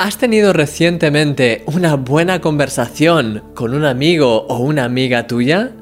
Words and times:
¿Has 0.00 0.16
tenido 0.16 0.54
recientemente 0.54 1.62
una 1.66 1.94
buena 1.94 2.40
conversación 2.40 3.42
con 3.54 3.74
un 3.74 3.84
amigo 3.84 4.46
o 4.48 4.56
una 4.60 4.84
amiga 4.84 5.26
tuya? 5.26 5.72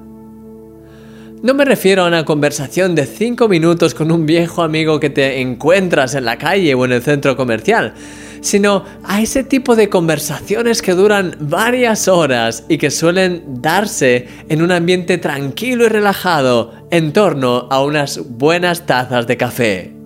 No 1.41 1.55
me 1.55 1.65
refiero 1.65 2.03
a 2.03 2.09
una 2.09 2.25
conversación 2.25 2.97
de 2.97 3.07
5 3.07 3.47
minutos 3.47 3.95
con 3.95 4.11
un 4.11 4.27
viejo 4.27 4.65
amigo 4.65 4.99
que 4.99 5.09
te 5.09 5.41
encuentras 5.41 6.17
en 6.17 6.25
la 6.25 6.37
calle 6.37 6.75
o 6.75 6.85
en 6.85 6.95
el 6.95 7.03
centro 7.03 7.37
comercial, 7.37 7.95
sino 8.41 8.85
a 9.05 9.23
ese 9.23 9.45
tipo 9.45 9.77
de 9.77 9.89
conversaciones 9.89 10.83
que 10.83 10.95
duran 10.95 11.37
varias 11.39 12.09
horas 12.09 12.65
y 12.69 12.79
que 12.79 12.91
suelen 12.91 13.63
darse 13.63 14.27
en 14.49 14.63
un 14.63 14.73
ambiente 14.73 15.19
tranquilo 15.19 15.85
y 15.85 15.89
relajado 15.91 16.73
en 16.91 17.13
torno 17.13 17.69
a 17.71 17.85
unas 17.85 18.19
buenas 18.31 18.85
tazas 18.85 19.29
de 19.29 19.37
café. 19.37 19.98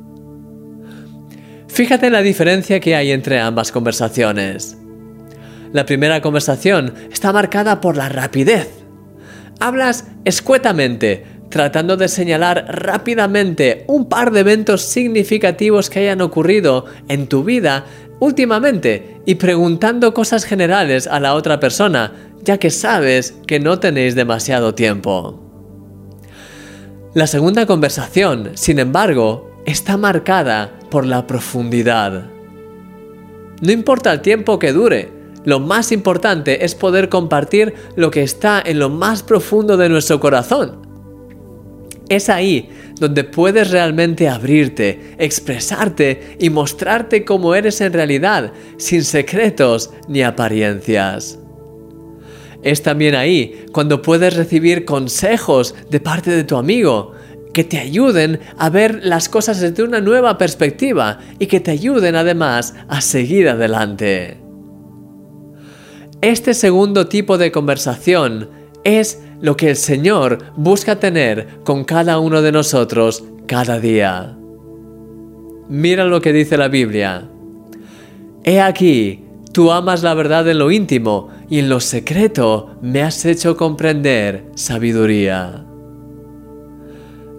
Fíjate 1.72 2.10
la 2.10 2.20
diferencia 2.20 2.80
que 2.80 2.94
hay 2.94 3.12
entre 3.12 3.40
ambas 3.40 3.72
conversaciones. 3.72 4.76
La 5.72 5.86
primera 5.86 6.20
conversación 6.20 6.92
está 7.10 7.32
marcada 7.32 7.80
por 7.80 7.96
la 7.96 8.10
rapidez. 8.10 8.68
Hablas 9.58 10.04
escuetamente, 10.26 11.24
tratando 11.48 11.96
de 11.96 12.08
señalar 12.08 12.66
rápidamente 12.68 13.86
un 13.88 14.06
par 14.10 14.32
de 14.32 14.40
eventos 14.40 14.82
significativos 14.82 15.88
que 15.88 16.00
hayan 16.00 16.20
ocurrido 16.20 16.84
en 17.08 17.26
tu 17.26 17.42
vida 17.42 17.86
últimamente 18.20 19.22
y 19.24 19.36
preguntando 19.36 20.12
cosas 20.12 20.44
generales 20.44 21.06
a 21.06 21.20
la 21.20 21.32
otra 21.32 21.58
persona, 21.58 22.12
ya 22.42 22.58
que 22.58 22.68
sabes 22.68 23.34
que 23.46 23.60
no 23.60 23.78
tenéis 23.78 24.14
demasiado 24.14 24.74
tiempo. 24.74 25.40
La 27.14 27.26
segunda 27.26 27.64
conversación, 27.64 28.50
sin 28.56 28.78
embargo, 28.78 29.50
está 29.64 29.96
marcada 29.96 30.78
por 30.92 31.06
la 31.06 31.26
profundidad. 31.26 32.26
No 33.62 33.72
importa 33.72 34.12
el 34.12 34.20
tiempo 34.20 34.58
que 34.58 34.74
dure, 34.74 35.08
lo 35.42 35.58
más 35.58 35.90
importante 35.90 36.66
es 36.66 36.74
poder 36.74 37.08
compartir 37.08 37.72
lo 37.96 38.10
que 38.10 38.22
está 38.22 38.62
en 38.64 38.78
lo 38.78 38.90
más 38.90 39.22
profundo 39.22 39.78
de 39.78 39.88
nuestro 39.88 40.20
corazón. 40.20 40.82
Es 42.10 42.28
ahí 42.28 42.68
donde 43.00 43.24
puedes 43.24 43.70
realmente 43.70 44.28
abrirte, 44.28 45.14
expresarte 45.16 46.36
y 46.38 46.50
mostrarte 46.50 47.24
cómo 47.24 47.54
eres 47.54 47.80
en 47.80 47.94
realidad, 47.94 48.52
sin 48.76 49.02
secretos 49.02 49.90
ni 50.08 50.22
apariencias. 50.22 51.38
Es 52.62 52.82
también 52.82 53.14
ahí 53.14 53.64
cuando 53.72 54.02
puedes 54.02 54.36
recibir 54.36 54.84
consejos 54.84 55.74
de 55.90 56.00
parte 56.00 56.30
de 56.30 56.44
tu 56.44 56.56
amigo, 56.56 57.12
que 57.52 57.64
te 57.64 57.78
ayuden 57.78 58.40
a 58.58 58.70
ver 58.70 59.00
las 59.02 59.28
cosas 59.28 59.60
desde 59.60 59.82
una 59.82 60.00
nueva 60.00 60.38
perspectiva 60.38 61.18
y 61.38 61.46
que 61.46 61.60
te 61.60 61.70
ayuden 61.70 62.16
además 62.16 62.74
a 62.88 63.00
seguir 63.00 63.48
adelante. 63.48 64.38
Este 66.20 66.54
segundo 66.54 67.08
tipo 67.08 67.36
de 67.36 67.50
conversación 67.50 68.48
es 68.84 69.20
lo 69.40 69.56
que 69.56 69.70
el 69.70 69.76
Señor 69.76 70.38
busca 70.56 71.00
tener 71.00 71.60
con 71.64 71.84
cada 71.84 72.18
uno 72.18 72.42
de 72.42 72.52
nosotros 72.52 73.24
cada 73.46 73.80
día. 73.80 74.36
Mira 75.68 76.04
lo 76.04 76.20
que 76.20 76.32
dice 76.32 76.56
la 76.56 76.68
Biblia. 76.68 77.28
He 78.44 78.60
aquí, 78.60 79.24
tú 79.52 79.72
amas 79.72 80.02
la 80.02 80.14
verdad 80.14 80.48
en 80.48 80.58
lo 80.58 80.70
íntimo 80.70 81.28
y 81.48 81.58
en 81.58 81.68
lo 81.68 81.80
secreto 81.80 82.76
me 82.82 83.02
has 83.02 83.24
hecho 83.24 83.56
comprender 83.56 84.46
sabiduría. 84.54 85.64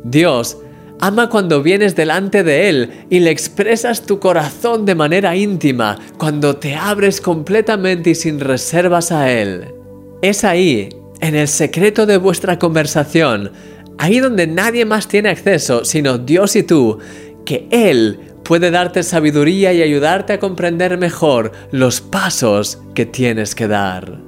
Dios 0.04 0.58
ama 1.00 1.30
cuando 1.30 1.64
vienes 1.64 1.96
delante 1.96 2.44
de 2.44 2.70
Él 2.70 3.06
y 3.10 3.20
le 3.20 3.32
expresas 3.32 4.06
tu 4.06 4.20
corazón 4.20 4.86
de 4.86 4.96
manera 4.96 5.36
íntima, 5.36 5.98
cuando 6.18 6.56
te 6.58 6.76
abres 6.76 7.20
completamente 7.20 8.12
y 8.12 8.16
sin 8.16 8.40
reservas 8.40 9.12
a 9.12 9.32
Él. 9.32 9.74
Es 10.22 10.44
ahí, 10.44 10.90
en 11.20 11.36
el 11.36 11.48
secreto 11.48 12.06
de 12.06 12.18
vuestra 12.18 12.60
conversación, 12.60 13.52
ahí 13.98 14.20
donde 14.20 14.48
nadie 14.48 14.86
más 14.86 15.08
tiene 15.08 15.30
acceso 15.30 15.84
sino 15.84 16.18
Dios 16.18 16.56
y 16.56 16.64
tú, 16.64 17.00
que 17.46 17.68
Él 17.72 18.20
puede 18.44 18.72
darte 18.72 19.04
sabiduría 19.04 19.74
y 19.74 19.82
ayudarte 19.82 20.34
a 20.34 20.40
comprender 20.40 20.98
mejor 20.98 21.52
los 21.72 22.02
pasos 22.02 22.80
que 22.94 23.06
tienes 23.06 23.56
que 23.56 23.68
dar. 23.68 24.20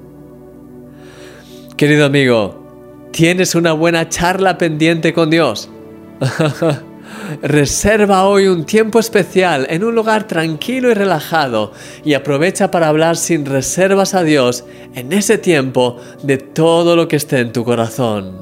Querido 1.77 2.05
amigo, 2.05 2.65
¿Tienes 3.15 3.55
una 3.55 3.71
buena 3.71 4.09
charla 4.09 4.57
pendiente 4.57 5.13
con 5.13 5.29
Dios? 5.29 5.69
Reserva 7.41 8.25
hoy 8.25 8.47
un 8.47 8.65
tiempo 8.65 8.99
especial 8.99 9.67
en 9.69 9.83
un 9.83 9.95
lugar 9.95 10.27
tranquilo 10.27 10.91
y 10.91 10.93
relajado 10.93 11.71
y 12.03 12.13
aprovecha 12.13 12.71
para 12.71 12.87
hablar 12.87 13.17
sin 13.17 13.45
reservas 13.45 14.13
a 14.13 14.23
Dios 14.23 14.65
en 14.93 15.11
ese 15.11 15.37
tiempo 15.37 15.97
de 16.23 16.37
todo 16.37 16.95
lo 16.95 17.07
que 17.07 17.15
esté 17.15 17.39
en 17.39 17.51
tu 17.51 17.63
corazón. 17.63 18.37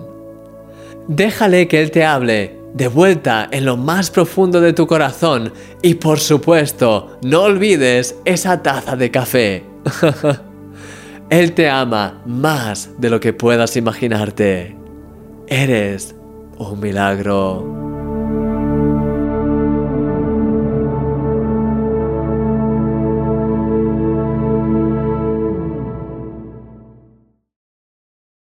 Déjale 1.08 1.68
que 1.68 1.82
Él 1.82 1.92
te 1.92 2.06
hable 2.06 2.60
de 2.74 2.88
vuelta 2.88 3.48
en 3.52 3.66
lo 3.66 3.78
más 3.78 4.10
profundo 4.10 4.60
de 4.60 4.74
tu 4.74 4.88
corazón 4.88 5.54
y 5.82 5.96
por 5.96 6.20
supuesto 6.20 7.20
no 7.24 7.44
olvides 7.44 8.16
esa 8.26 8.62
taza 8.62 8.96
de 8.96 9.12
café. 9.12 9.64
Él 11.30 11.54
te 11.54 11.70
ama 11.70 12.22
más 12.26 12.90
de 12.98 13.10
lo 13.10 13.20
que 13.20 13.34
puedas 13.34 13.76
imaginarte. 13.76 14.76
Eres 15.48 16.16
un 16.58 16.80
milagro. 16.80 17.83